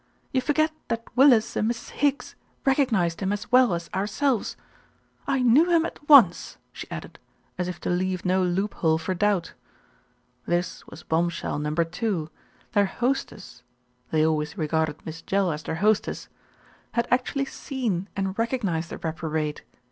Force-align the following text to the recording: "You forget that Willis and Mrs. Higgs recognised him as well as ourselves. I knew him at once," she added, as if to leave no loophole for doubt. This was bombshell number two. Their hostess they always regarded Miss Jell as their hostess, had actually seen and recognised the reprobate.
"You 0.31 0.41
forget 0.41 0.71
that 0.87 1.03
Willis 1.15 1.55
and 1.55 1.69
Mrs. 1.69 1.91
Higgs 1.91 2.33
recognised 2.65 3.19
him 3.21 3.31
as 3.31 3.51
well 3.51 3.71
as 3.75 3.87
ourselves. 3.93 4.57
I 5.27 5.43
knew 5.43 5.69
him 5.69 5.85
at 5.85 6.09
once," 6.09 6.57
she 6.73 6.89
added, 6.89 7.19
as 7.59 7.67
if 7.67 7.79
to 7.81 7.91
leave 7.91 8.25
no 8.25 8.41
loophole 8.41 8.97
for 8.97 9.13
doubt. 9.13 9.53
This 10.47 10.83
was 10.87 11.03
bombshell 11.03 11.59
number 11.59 11.83
two. 11.83 12.31
Their 12.71 12.87
hostess 12.87 13.61
they 14.09 14.25
always 14.25 14.57
regarded 14.57 15.05
Miss 15.05 15.21
Jell 15.21 15.51
as 15.51 15.61
their 15.61 15.75
hostess, 15.85 16.29
had 16.93 17.07
actually 17.11 17.45
seen 17.45 18.09
and 18.15 18.35
recognised 18.39 18.89
the 18.89 18.97
reprobate. 18.97 19.61